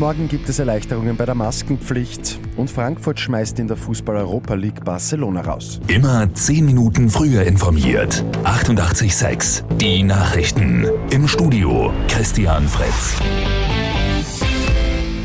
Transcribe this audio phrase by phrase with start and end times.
[0.00, 5.42] morgen gibt es Erleichterungen bei der Maskenpflicht und Frankfurt schmeißt in der Fußball-Europa League Barcelona
[5.42, 5.78] raus.
[5.88, 8.24] Immer 10 Minuten früher informiert.
[8.44, 10.86] 88.6 Die Nachrichten.
[11.10, 13.20] Im Studio Christian Fritz.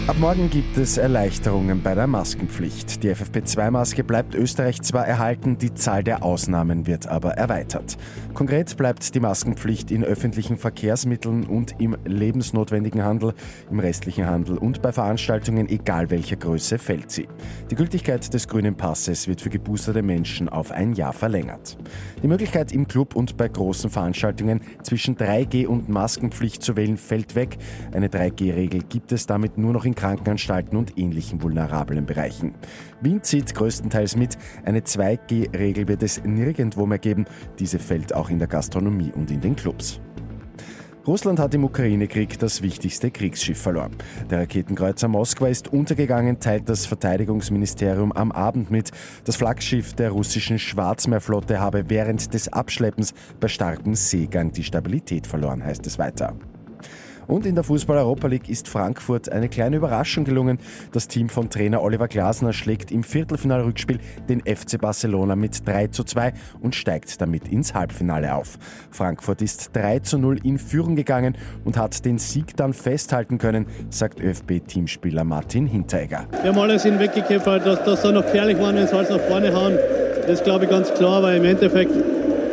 [0.08, 3.02] Ab morgen gibt es Erleichterungen bei der Maskenpflicht.
[3.02, 7.98] Die FFP2-Maske bleibt Österreich zwar erhalten, die Zahl der Ausnahmen wird aber erweitert.
[8.36, 13.34] Konkret bleibt die Maskenpflicht in öffentlichen Verkehrsmitteln und im lebensnotwendigen Handel,
[13.72, 17.28] im restlichen Handel und bei Veranstaltungen egal welcher Größe fällt sie.
[17.72, 21.80] Die Gültigkeit des grünen Passes wird für geboosterte Menschen auf ein Jahr verlängert.
[22.22, 27.34] Die Möglichkeit im Club und bei großen Veranstaltungen zwischen 3G und Maskenpflicht zu wählen fällt
[27.34, 27.58] weg.
[27.92, 32.54] Eine 3G-Regel gibt es damit nur noch in Krankenanstalten und ähnlichen vulnerablen Bereichen.
[33.02, 34.38] Wien zieht größtenteils mit.
[34.64, 37.26] Eine 2G-Regel wird es nirgendwo mehr geben.
[37.60, 40.00] Diese fällt auch in der Gastronomie und in den Clubs.
[41.08, 43.96] Russland hat im Ukraine-Krieg das wichtigste Kriegsschiff verloren.
[44.32, 48.90] Der Raketenkreuzer Moskwa ist untergegangen, teilt das Verteidigungsministerium am Abend mit.
[49.24, 55.64] Das Flaggschiff der russischen Schwarzmeerflotte habe während des Abschleppens bei starkem Seegang die Stabilität verloren,
[55.64, 56.36] heißt es weiter.
[57.28, 60.60] Und in der Fußball-Europa League ist Frankfurt eine kleine Überraschung gelungen.
[60.92, 64.00] Das Team von Trainer Oliver Glasner schlägt im Viertelfinalrückspiel
[64.30, 68.58] den FC Barcelona mit 3 zu 2 und steigt damit ins Halbfinale auf.
[68.92, 73.66] Frankfurt ist 3 zu 0 in Führung gegangen und hat den Sieg dann festhalten können,
[73.90, 76.26] sagt ÖFB-Teamspieler Martin Hinteregger.
[76.42, 79.54] Wir haben alles hinweggekämpft, dass das so noch gefährlich war, wenn sie alles nach vorne
[79.54, 79.78] hauen.
[80.28, 81.92] Das glaube ich ganz klar, weil im Endeffekt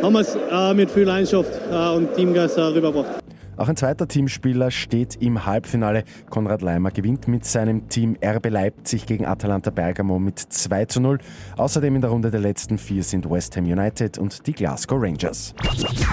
[0.03, 3.22] haben wir es äh, mit viel Leidenschaft äh, und Teamgeist äh, rübergebracht.
[3.57, 6.03] Auch ein zweiter Teamspieler steht im Halbfinale.
[6.29, 11.19] Konrad Leimer gewinnt mit seinem Team RB Leipzig gegen Atalanta Bergamo mit 2 zu 0.
[11.57, 15.53] Außerdem in der Runde der letzten vier sind West Ham United und die Glasgow Rangers.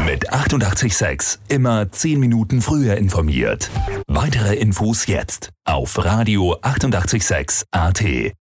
[0.06, 3.70] Mit 886 immer 10 Minuten früher informiert.
[4.06, 8.39] Weitere Infos jetzt auf Radio 886 AT.